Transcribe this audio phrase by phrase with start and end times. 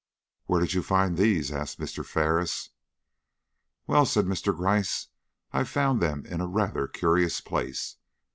[0.47, 2.03] "Where did you find these?" asked Mr.
[2.03, 2.71] Ferris.
[3.85, 4.51] "Well," said Mr.
[4.57, 5.09] Gryce,
[5.53, 7.97] "I found them in rather a curious place.